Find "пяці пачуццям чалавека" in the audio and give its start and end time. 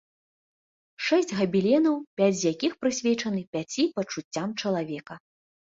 3.55-5.13